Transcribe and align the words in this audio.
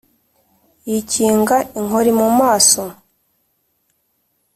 yikinga 0.89 1.57
inkori 1.77 2.11
mu 2.19 2.27
maso 2.39 2.81